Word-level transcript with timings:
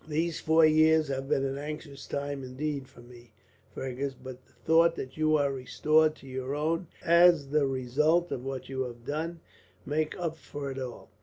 These 0.07 0.39
four 0.39 0.65
years 0.65 1.09
have 1.09 1.29
been 1.29 1.45
an 1.45 1.59
anxious 1.59 2.07
time, 2.07 2.43
indeed, 2.43 2.87
for 2.87 3.01
me, 3.01 3.33
Fergus; 3.75 4.15
but 4.15 4.43
the 4.47 4.53
thought 4.53 4.95
that 4.95 5.15
you 5.15 5.37
are 5.37 5.53
restored 5.53 6.15
to 6.15 6.27
your 6.27 6.55
own, 6.55 6.87
as 7.05 7.49
the 7.49 7.67
result 7.67 8.31
of 8.31 8.43
what 8.43 8.67
you 8.67 8.81
have 8.81 9.05
done, 9.05 9.41
makes 9.85 10.17
up 10.17 10.37
for 10.37 10.71
it 10.71 10.79
all. 10.79 11.11